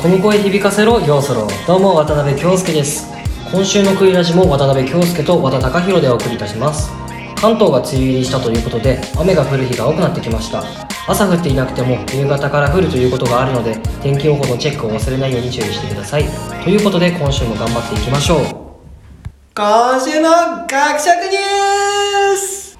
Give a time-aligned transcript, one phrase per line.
[0.00, 3.06] この声響かせろようそろどうも渡辺京介です。
[3.52, 6.90] 今週のクイラジも渡辺京介と和田貴弘でお送りいたします。
[7.36, 10.64] 関東が梅雨入りしたということで雨が降る日が多くなってきました。
[11.06, 16.24] 朝降っていなくても夕方から降るということがあるので天気予報のチェックを忘れないように注意してください。
[16.64, 18.40] ということで今週も頑張っていきましょう。
[19.54, 20.30] 今週の
[20.66, 22.78] 学食ニュース。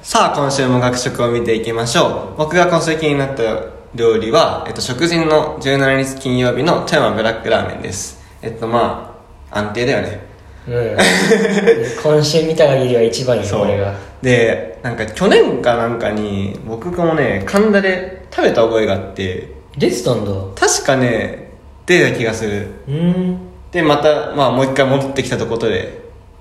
[0.00, 2.38] さあ、今週も学食を見ていきましょう。
[2.38, 8.22] 僕が今週気になった料理は、えっと、食人の17日金曜日の富山ブラックラーメンです。
[8.40, 10.32] えっと、まあ、安定だよね。
[10.66, 10.96] うん
[12.02, 21.50] 今週見た限りは一番よこれがで、なんか去年かなんかに、僕もね、神田で食べた覚えがあって、出てたんだう確かね、
[21.84, 22.68] 出た気がする。
[22.88, 23.38] ーん
[23.72, 26.00] で、また、まあ、もう一回戻ってきたところで、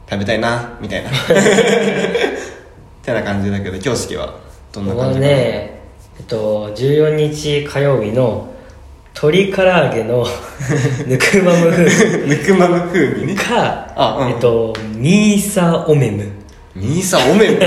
[0.09, 1.09] 食べたいな、みたいな。
[1.11, 1.13] っ
[3.01, 4.35] てな感じだけど、京介は、
[4.71, 5.27] どんな感じかな？
[5.27, 5.80] ね
[6.21, 8.47] えっと14日火曜日の
[9.15, 10.23] 鶏唐揚げの
[11.07, 13.35] ぬくまむ風味ぬくまむ風味ね。
[13.35, 16.25] かあうんえっとミーサオメム
[16.75, 17.59] ミーサオメム？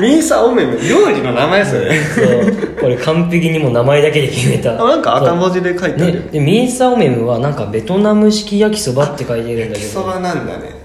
[0.00, 0.78] ミ ーサオメム？
[0.88, 1.98] 料理の名前それ。
[2.04, 10.82] そうこれ完璧にもう名前だけで決めたあなんか赤文字で書いてあるよね、でミーサオメムはなんかベトナム式焼きそばって書いてるんだけ焼きそどばなんだね。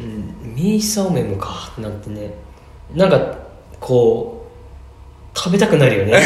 [0.00, 0.02] う
[0.48, 2.32] んミーサオメムかってなってね
[2.94, 3.20] なんか
[3.78, 4.39] こう
[5.42, 6.20] 食べたくなるよね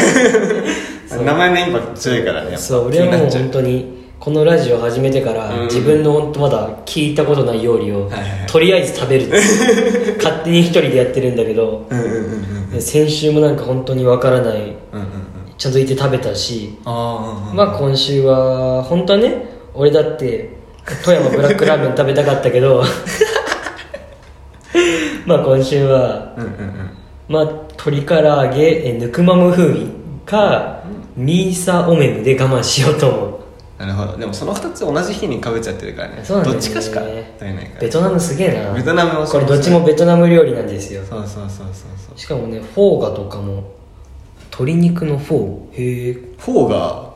[1.25, 2.57] 名前のインパクト強いからね。
[2.57, 8.09] そう俺はもう本当にこのラジオ始めてからうん自分の本当まだ聞いたことない料理を
[8.47, 9.27] とりあえず食べる
[10.17, 11.85] 勝手に一人でやってるんだけど。
[12.77, 14.73] 先週もなんか本当にわからないうんうんうん。
[15.57, 20.49] ちゃんといて食べたしまあ今週は本当はね俺だって
[21.05, 22.83] 富山ブラックラーメン食べたかったけど
[25.25, 26.89] まあ今週はうんうんうん。
[27.27, 29.91] まあ鶏唐揚げえヌクマム風味
[30.25, 30.83] か
[31.15, 33.35] ミーサオメムで我慢しようと思う。
[33.79, 34.17] なるほど。
[34.17, 36.23] でもその二つ同じ日にかぶっちゃってるからね。
[36.23, 36.61] そうなんだよね。
[36.61, 37.05] どっちかしか食
[37.41, 37.81] べないから。
[37.81, 38.73] ベトナムすげえな。
[38.73, 41.03] ベトナムもこれどっちもベトナム料理なんですよ。
[41.03, 41.67] そうそうそうそう
[42.07, 42.17] そう。
[42.17, 43.71] しかもねフォーガとかも
[44.51, 46.07] 鶏肉のフォー。
[46.07, 46.13] へえ。
[46.37, 47.13] フォーが、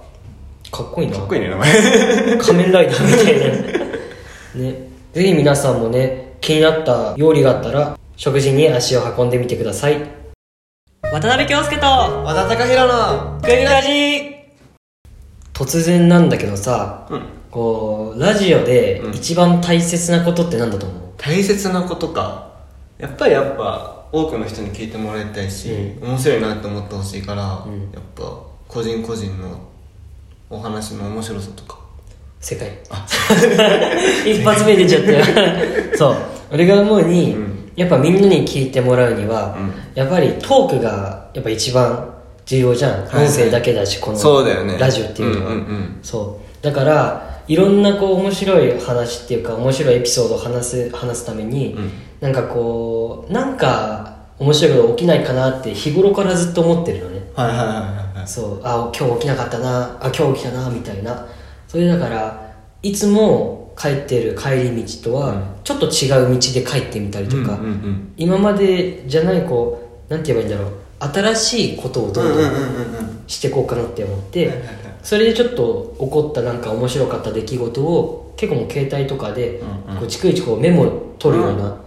[0.71, 1.17] かっこいいな。
[1.17, 2.37] かっこいいね、名前。
[2.37, 3.83] 仮面ライダーみたい
[4.57, 4.69] な。
[4.69, 4.89] ね。
[5.13, 10.05] ぜひ皆さんもね気になった料理があったら食事に足を運んでみてください。
[11.03, 14.35] 渡辺京介と和田貴弘の、グリラジ
[15.53, 17.21] 突然なんだけどさうん。
[17.49, 19.15] こうラジオでうん。
[19.15, 22.51] 一番大切なことって何だと思う、大切なことか。
[22.97, 27.47] やっぱりやっぱ多くの人に聞いてもらいたいし、う面白いなって思ってほしいから、ん。
[27.93, 28.23] やっぱ
[28.67, 29.61] 個人個人の
[30.49, 31.79] お話の面白さとか。
[32.41, 32.79] 世界。
[34.29, 35.25] 一発目出ちゃったよ。
[35.95, 36.15] そう。
[36.51, 37.48] 俺が思うに、うん
[37.79, 39.73] やっぱみんなに聞いてもらうには、うん。
[39.95, 42.13] やっぱりトークがやっぱ一番
[42.45, 44.77] 重要じゃん、はい音声だけだしこのそうだよね。
[44.77, 45.53] ラジオっていうのは、
[46.01, 46.63] そう。
[46.63, 51.91] だからいろんなこう面白い話っていうか面白いエピソードを話す話すために、うん。
[52.19, 57.31] なんかこうなんか面白いこと起きないかなって日頃からずっと思ってるのね。
[57.33, 57.73] はいはいはいは
[58.15, 58.27] いはい。
[58.27, 58.61] そう。
[58.61, 59.97] あ今日起きなかったな。
[60.01, 61.25] あ今日起きたなみたいな。
[61.69, 65.43] それだからいつも帰ってる帰り道とはうん。
[65.63, 70.79] ちょっと違う道で帰ってみたりとか、うんうんうん今までじゃないこうなんて言えばいいんだろう。
[70.99, 74.51] 新しいことをどんどんしていこうかなって思って、
[75.01, 79.99] それでちょっと起こったなんか面白かった出来事を結構もう携帯とかでうんうん。
[79.99, 81.81] こう逐一こうメモを取るような、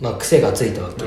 [0.00, 1.04] まあ、癖がついたわけ。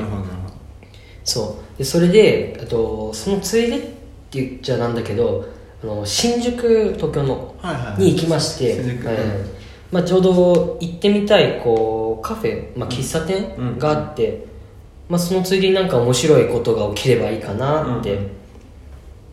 [1.22, 1.78] そう。
[1.78, 5.46] でそれであとそのついでって言っちゃなんだけど
[5.84, 8.02] あの新宿東京のどはいはいはい。
[8.02, 9.24] に行きまして、はいはい。
[9.26, 9.59] うん
[9.90, 13.26] まあ、ちょうど行ってみたいこうカフェ、まあ、喫茶うん。
[13.26, 14.46] 店があって、
[15.08, 18.30] まあ、そのついでになんか面白いことが起きればいいかなって、うん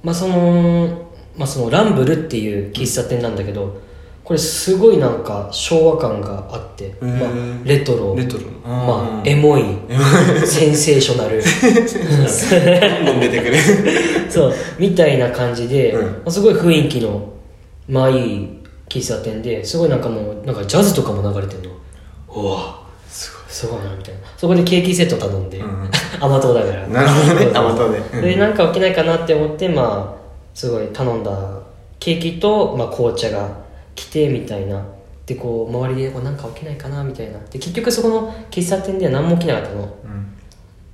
[0.03, 1.07] まあその
[1.37, 3.79] まあ、そのランブルっていう喫茶店なんだけど
[4.23, 7.17] これすごいなんか昭和感があって、ー。
[7.17, 7.29] まあ、
[7.63, 8.13] レトロ。
[8.13, 9.63] レトロまあ、エモい。
[10.45, 11.41] センセーショナル。
[14.29, 14.53] そう。
[14.77, 16.05] みたいな感じで、うん。
[16.07, 17.21] まあ、すごい雰囲気の
[17.87, 18.49] まあいい
[18.89, 21.75] 喫茶店ですごいなんかもうなんかジャズとかも流れてるの。
[22.29, 22.79] うわ。
[23.09, 23.43] すごい。
[23.49, 24.21] すごいなみたいな。
[24.37, 25.91] そこでケーキセット頼んで、うんうん。
[26.19, 26.87] 甘党だから。
[26.87, 27.45] なるほどね。
[27.53, 27.97] 甘党で。
[27.97, 30.21] うんでなんか起きないかなって思ってまあ
[30.53, 31.59] すごい頼んだ
[31.99, 33.49] ケーキと、まあ、紅茶が
[33.95, 34.85] 来てみたいな。
[35.25, 37.39] でこう周りでこうなんか起きないかなみたいな。
[37.39, 40.33] で結局そこの喫茶店では何も起きなかったのうん。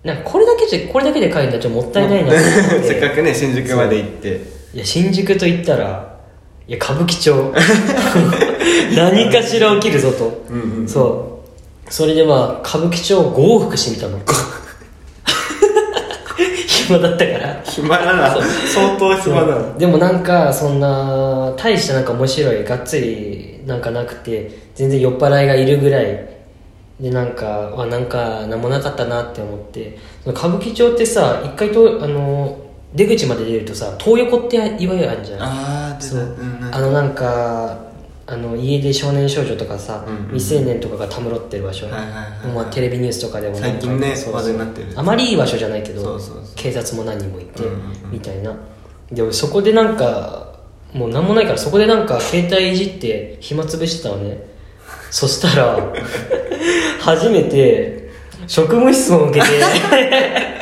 [0.04, 2.40] なんかこれだけじゃこれだけで帰るのはちょっともったいないなって。
[2.84, 4.42] せっかくね新宿まで行って。
[4.74, 6.13] いや新宿と言ったら
[6.68, 7.54] いや歌舞伎町。
[8.96, 10.88] 何かしら起きるぞと、うんうん。
[10.88, 11.42] そ
[11.90, 11.92] う。
[11.92, 14.20] それでまあ歌舞伎町を5往復してみたの。
[16.66, 17.62] 暇だったから。
[17.64, 18.38] 暇だな。
[18.74, 19.74] 相当暇だな。
[19.78, 26.30] でもなんかそんな大したなんか面白いがっつりなんかなくて全然酔っ払いがいるぐらい。
[27.00, 29.98] でなんかあなんか何もなかったなって思って。
[30.24, 32.58] その歌舞伎町ってさ一回とあの
[32.96, 35.42] 出口まで出るとさ東横っていわゆるあるじゃん。
[35.42, 36.20] ああそう。
[36.20, 37.92] うんあのなんか
[38.26, 40.24] あの家出少年少女とかさ、うんうん。
[40.34, 42.48] 未成年とかがたむろってる場所、はいはいはいはい。
[42.56, 44.88] まあ、テレビニュースとかでも最近ね話題になってる。
[44.96, 46.20] あまりいい場所じゃないけど
[46.56, 48.12] 警察も何人もいて、うんうんうん。
[48.12, 48.56] みたいな。
[49.12, 50.54] で俺そこでなんか
[50.94, 54.52] もう何もないからそこでなんか携帯いじって暇つぶしてたのね。
[55.12, 55.94] そしたら
[57.00, 58.10] 初めて
[58.48, 59.52] 職務質問を受けて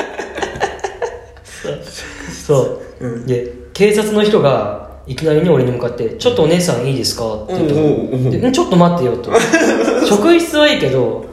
[2.52, 2.82] そう。
[3.00, 7.82] そう、で警察の人がいきなりね俺に向かって「ちょっとお姉さんいいですか?」って言ったの。
[7.82, 8.32] おうおうおう。
[8.32, 9.32] でんちょっと待ってよ」と。
[10.08, 11.26] 職質はいいけど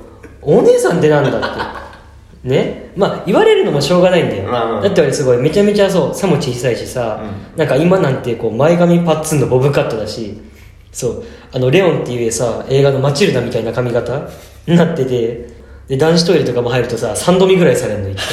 [0.42, 1.46] お姉さんってなんだって。
[2.48, 2.92] ね。
[2.96, 4.48] まあ言われるのもしょうがないんだよ、
[4.82, 7.20] だって俺すごいめちゃめちゃそう背も小さいしさ、
[7.56, 10.38] なんか今なんてこう前髪パッツンのボブカットだし
[10.92, 11.22] そう。
[11.52, 14.22] あのレオンっていうさ映画のマチルダみたいな髪型
[14.66, 15.48] になってて
[15.88, 18.24] で男子トイレとかも入るとさ3度見ぐらいされるの一回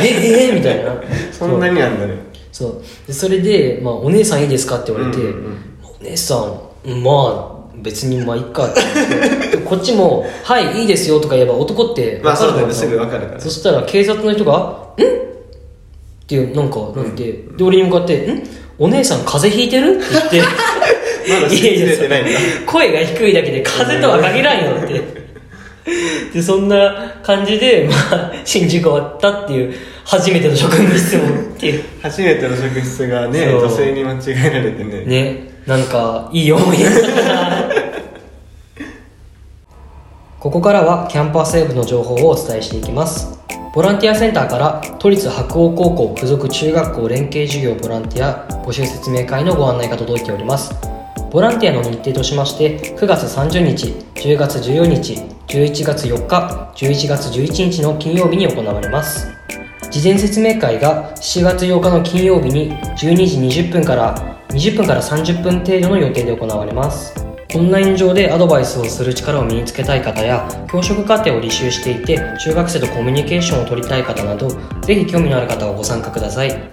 [0.00, 0.94] えええみたいな。
[1.32, 2.14] そんなにあんだね。
[2.52, 2.82] そう。
[3.06, 5.56] でそれで、まあ「お姉さんいいですか?」って言われて「うんうんうん。
[6.00, 14.58] お姉さんまあ別にまあいっか」ってこっちも「はいいいですよ」とか言えば男ってまあ分かると思そうだよねすぐ分かるからそしたら警察の人が
[14.98, 17.24] 「ん?」っていうなんかなって、
[17.56, 18.42] で俺に向かって「ん？
[18.78, 20.42] お姉さん風邪ひいてる?」って言って。
[21.28, 22.30] まだ信じれてないんだ。
[22.66, 25.21] 声が低いだけで風邪とは限らんよって
[26.32, 29.74] でそんな感じで、まあ、新宿終わったっていう
[30.04, 31.84] 初めての職務質問っていう。
[32.00, 33.60] 初めての職質がねそう。
[33.62, 35.04] 女性に間違えられてね。
[35.04, 36.90] ねなんかいい思い出だ
[40.40, 43.38] ここからはキャンパスウェブの情報をお伝えしていきます。
[43.74, 50.74] ボランティアセンターから都立白鴎高校附属中学校連携授業ボランティア募集説明会のご案内が届いております。
[51.30, 53.86] ボランティアの日程としまして9月30日
[54.16, 59.28] 10月14日11月4日11月11日の金曜日に行われます。
[59.90, 64.16] 事前説明会が7月8日の金曜日に12時20分から
[64.48, 67.14] 20分から30分程度の予定で行われます。
[67.54, 74.48] オンライン上でアドバイスをする力を身につけたい方や教職課程を履修していて中学生とコミュニケーションを取りたい方など
[74.80, 76.72] ぜひ興味のある方はご参加ください。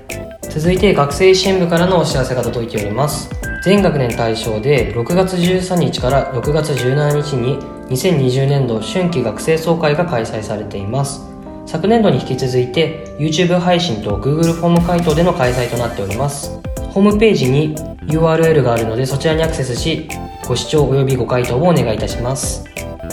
[0.50, 3.30] 続いて学生支援部からのお知らせが届いております。
[3.66, 7.60] 全学年対象で6月13日から6月17日に
[7.90, 11.22] 2020年度春季学生総会が開催されています。
[11.66, 16.60] 昨年度に引き続いて YouTube 配信と Google フォーム回答での開催となっております。
[16.92, 17.76] ホームページに
[18.08, 20.08] URL があるのでそちらにアクセスし
[20.48, 22.64] ご視聴及びご回答をお願いいたします。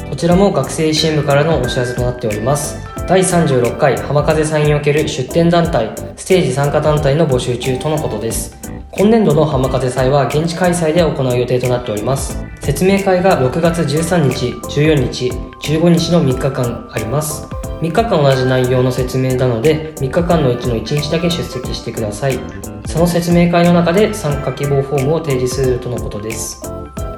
[0.08, 2.85] こちらも学生 CM からのお知らせとなっております。
[3.06, 8.58] 第36回浜風祭における出展団体ステージ参加団体の募集中とのことです。
[8.90, 12.44] 今年度の浜風祭は現地開催で行う予定となっております。
[12.60, 14.46] 説明会が6月13日
[14.80, 15.30] 14日
[15.62, 17.46] 15日の3日間あります。
[17.80, 22.40] 3日間同じ内容の説明なので3日間のうちの1日だけ出席してください。
[22.86, 26.75] その説明会の中で参加希望フォームを提示するとのことです。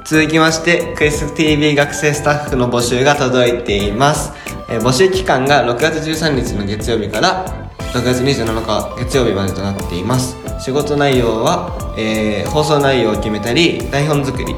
[0.09, 4.31] 続きましてクエスト TV 学生スタッフの募集が届いています、
[4.67, 7.45] えー募集期間が6月13日の月曜日から
[7.93, 10.35] 6月27日月曜日までとなっています。
[10.59, 14.55] 仕事内容は、えー放送内容を決めたり台本作り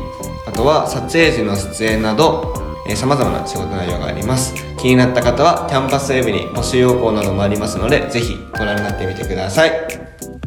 [0.47, 2.55] あとは撮影時の出演など
[2.95, 4.55] さまざまな仕事内容があります。
[4.77, 9.71] 気になった方はキャンパスウェブに募集要項などもありますのでぜひご覧になってみてください。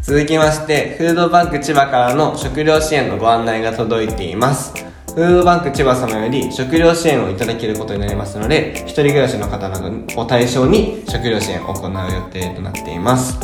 [0.00, 4.93] 続きましてフードバンク千葉からの食料支援のご案内が届いています。
[5.14, 13.38] フードバンク千葉様より食料支援をいただけることになりますので一人暮らしの方などを対象に食料支援を行う予定となっています。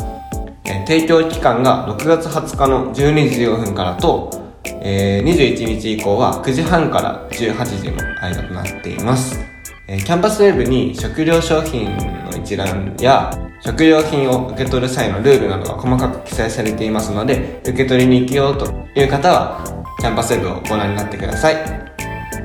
[0.65, 4.29] え提供期間が6月20日の12時15分からと、
[4.65, 9.39] えー21日以降は9時半から18時の間となっています、
[9.87, 18.65] えキャンパスウェブに食料商品の一覧や食料品を受け取る際のルールなどが細かく記載されていますので受け取りに行くようと
[18.99, 21.55] いう方はキャンパスウェブをご覧になってください。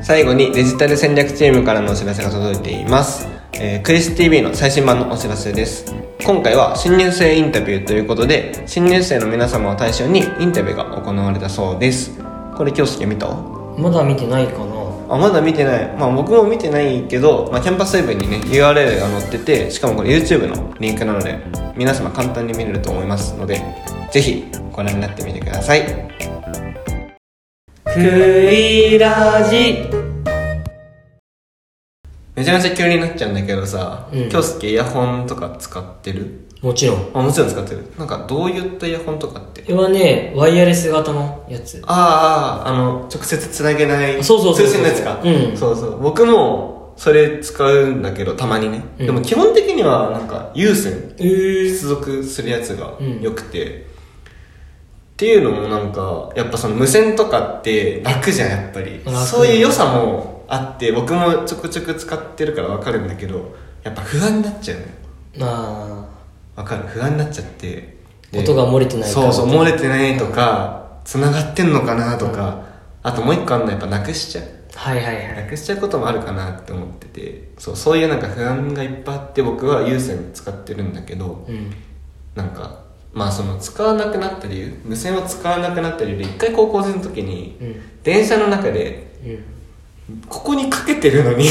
[0.02, 5.94] 最後にデジタル戦略チームからのお知らせが届いています、えークリス TV の最新版のお知らせです。
[6.26, 12.20] 今回は新入生インタビューということで新入生の皆様を対象にインタビューが行われたそうです。
[12.54, 13.26] これ京介見た？
[13.78, 15.14] まだ見てないかな。
[15.14, 15.96] あまだ見てない。
[15.96, 21.38] まあ僕も見てないけど、まあ、キャンパスウェブにね URL が載っててしかもこれ YouTube のリンクなので
[21.75, 23.62] 皆様簡単に見れると思いますので
[24.12, 26.35] ぜひご覧になってみてください
[27.96, 29.88] クイラジ
[32.34, 34.28] めちゃめちゃ急になっちゃうんだけどさ、うん。
[34.28, 36.46] 京介イヤホンとか使ってる？
[36.60, 37.10] もちろん。
[37.14, 37.90] あもちろん使ってる。
[37.98, 39.62] なんかどういったイヤホンとかって？
[39.62, 41.82] これはねワイヤレス型のやつ。
[41.86, 44.66] ああああの直接つなげないそうそうそうそう。
[44.66, 45.22] 通信のやつか。
[45.24, 45.56] うん。
[45.56, 45.98] そうそう。
[46.02, 49.06] 僕もそれ使うんだけどたまにね、うん。
[49.06, 53.86] でも基本的にはなんか有線えー、接続するやつがうん良くて、
[55.16, 59.00] っていうのもなんかやっぱその無線とかって楽じゃんやっぱり。
[59.02, 59.16] 楽。
[59.16, 64.78] そういう良さもあって僕もちょくちょく使ってるから分かるんだけどやっぱ不安になっちゃう
[65.40, 65.52] のよ。
[65.52, 66.06] あ
[66.56, 66.82] 分かる？
[66.87, 67.96] 不安になっちゃって。
[68.30, 72.64] で音が漏れてないかそうそう漏れてないとか繋がってんのかなとか、
[73.02, 74.44] あともう一個あるのはやっぱなくしちゃう。
[74.76, 75.37] あはいはいはい。
[75.37, 77.49] なくしちゃうこともあるかなって思ってて。
[77.56, 81.73] そうそういうなんか不安がいっぱいあって僕は有線使ってるんだけどうん。
[82.35, 82.85] なんか
[83.16, 87.80] まあその使わなくなった理由無線を使わなくなった理由で一回高校生の時にうん。
[88.02, 89.11] 電車の中で
[90.08, 90.20] うん。
[90.28, 91.46] ここにかけてるのに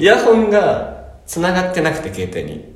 [0.00, 2.74] イヤホンが繋がってなくて携帯に。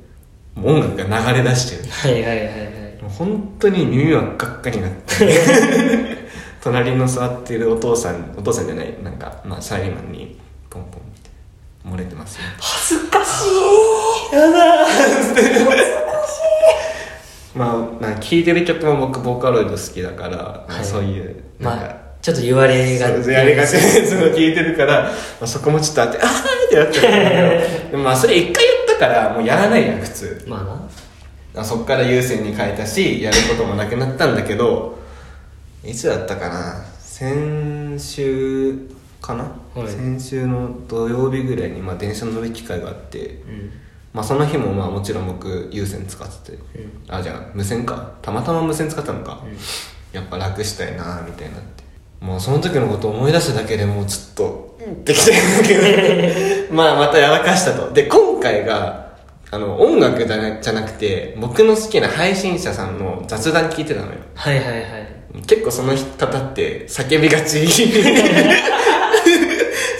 [0.55, 3.01] もう音楽が流れ出しちゃうはいはいはいはい。
[3.01, 5.27] もう本当に耳はガッカになって
[6.61, 10.37] 隣の座ってるお父さんお父さんじゃないなんかまあサラリーマンに
[10.69, 11.29] ポンポンって
[11.87, 12.43] 漏れてますよ。
[12.59, 13.45] 恥ずかし
[14.31, 14.35] い。
[14.35, 14.85] やだ
[17.55, 20.85] まあなんか聴いてる曲も僕ボーカロイド好きだから、はい。
[20.85, 23.73] そういうなんか、まあちょっと言われがそうやりがち。
[23.73, 27.91] なやつを聞いてるから、まあ、そこもちょっとあってあーってなっちゃうんだけど。
[27.91, 30.45] でもまあそれ一回言ったからもうやらないやん普通。
[30.47, 31.61] まあな。
[31.61, 34.99] あそっから有線に変えたしやることもなくなったんだけど
[35.83, 36.85] いつだったかな？
[36.99, 38.77] 先週
[39.21, 39.87] かな、はい。
[39.87, 43.71] 先週の土曜日ぐらいに、まあ、電車乗る機会があって、うん
[44.13, 46.57] まあ、その日もまあもちろん僕有線使ってて、
[47.07, 47.15] うん。
[47.15, 48.13] あじゃあ無線か。
[48.21, 49.57] たまたま無線使ったのか、うん。
[50.11, 51.83] やっぱ楽したいなみたいになって。
[52.19, 55.37] もうその時のことを思い出しただけでもうちょっとうんできてる。
[55.37, 57.93] んだけどまあまたやらかしたと。
[57.93, 59.09] で今回が
[59.51, 64.17] あの音楽じゃなじゃなくて僕の好きな配信者さんの雑談聞いてたのよ。
[64.33, 64.83] はいはいはい。
[65.45, 67.59] 結構その方って叫びがち。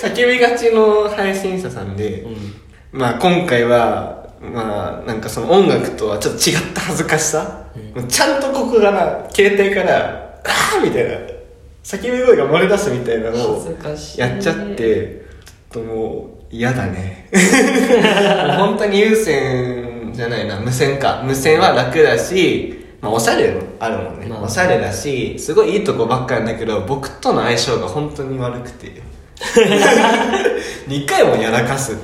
[0.01, 2.58] 叫びがちの配信者さんで、うん
[2.91, 7.65] まあ今回はまあなんかその音楽とはちょっと違った恥ずかしさ、
[8.07, 11.39] ちゃんとここがな携帯から「ああ!」みたいな。
[11.83, 13.77] 叫び声が漏れ出すみたいなのを
[14.17, 15.25] やっちゃって
[15.71, 17.29] ちょっともう嫌だね。
[18.57, 20.59] 本当に有線じゃないな。
[20.59, 21.23] 無線か。
[21.25, 24.41] 無線は楽だしまあおしゃれもあるもんね、まあ。
[24.43, 29.01] おしゃれだしすごいいいとこばっかりなんだけど僕との相性が本当に悪くて。
[30.89, 31.95] 2回もやらかす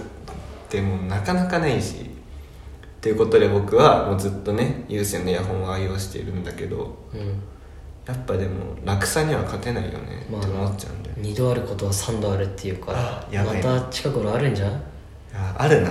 [0.76, 2.10] ってもうなかなかないし
[3.02, 7.42] ということで僕はもうずっとね有線のイヤホンを愛用しているんだけどうん。
[8.06, 14.70] やっぱでも楽さには勝てないよねまあって思っちゃうんだよ、二度あることは三度あるっていうからまた近頃あるんじゃん？
[14.70, 14.80] 本
[15.34, 15.90] ああるな。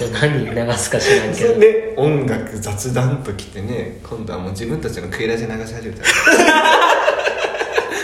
[0.00, 1.58] 当何流すか知らんけど。
[1.60, 6.02] で音楽雑談ときてね今度はもう自分たちの食いラジ流し始めた。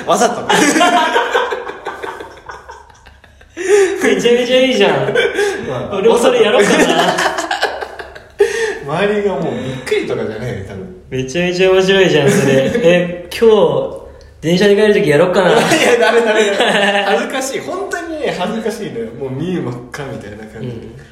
[0.07, 0.47] わざと
[4.15, 5.15] めちゃめちゃいいじゃん。
[5.69, 7.17] まあ俺もそれやろうかな。
[8.85, 11.03] 周りがもうびっくりとかじゃないよ多分。
[11.11, 12.71] めちゃめちゃ面白いじゃんそれ。
[12.83, 13.99] え今日
[14.41, 15.51] 電車で帰るときやろうかな。
[15.51, 17.05] いやダメダメダメ。
[17.07, 17.61] 恥ずかしい。
[17.61, 19.13] 本当にね恥ずかしいのよ。
[19.13, 20.69] もう見真っ赤みたいな感じ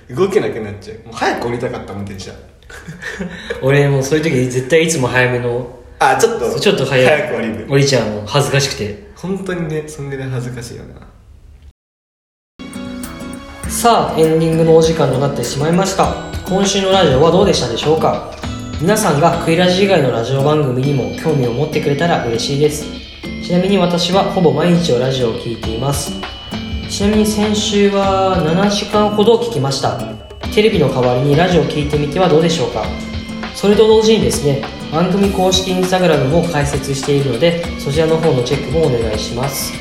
[0.09, 0.99] で、動けなくなっちゃう。
[1.07, 2.33] もう早く降りたかったもん電車。
[3.63, 5.79] 俺もうそういう時絶対いつも早めの。
[5.99, 6.59] あちょっと。
[6.59, 7.67] ちょっと早く降りる。
[7.69, 9.07] 降りちゃうの恥ずかしくて。
[9.17, 11.07] 本当にねそんぐらい恥ずかしいよな
[13.69, 16.15] さあエンディングのお時間となってしまいました。
[16.49, 18.33] 今週のラジオはどうでしたでしょうか？
[18.81, 22.87] 皆さんがクイラジ以外のラジオ番組にも興味を持ってくれたら嬉しいです。
[23.45, 26.13] ちなみに私はほぼ毎日をラジオを聴いています。
[26.89, 30.01] ちなみに先週は7時間ほど聞きました。
[30.55, 32.85] テレビの代わりにラジオを聞いてみてはどうでしょうか？
[33.55, 39.73] それと同時にですね番組公式インスタグラムも開設しているのでそちらの方のチェックもお願いします。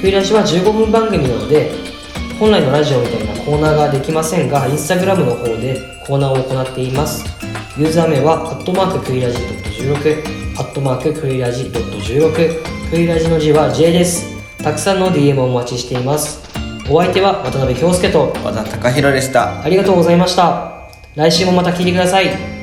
[0.00, 1.87] クイラジは15分番組なので
[2.38, 7.24] 本来のラジオみたいなコーナーができませんがインスタグラムの方でコーナーを行っています。
[7.76, 14.36] ユーザー名はアットマーククイラジ .16 アットマーククイラジ .16 クイラジの字は J です。
[14.62, 16.40] たくさんの DM をお待ちしています。
[16.88, 19.62] お相手は渡辺京介と和田貴弘でした。
[19.62, 20.78] ありがとうございました。
[21.18, 22.57] 来週もまた聞いてください